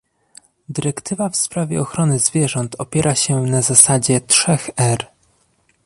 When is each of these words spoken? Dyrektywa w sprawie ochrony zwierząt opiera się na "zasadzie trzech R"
Dyrektywa 0.69 1.29
w 1.29 1.35
sprawie 1.35 1.81
ochrony 1.81 2.19
zwierząt 2.19 2.75
opiera 2.79 3.15
się 3.15 3.35
na 3.41 3.61
"zasadzie 3.61 4.21
trzech 4.21 4.69
R" 4.77 5.07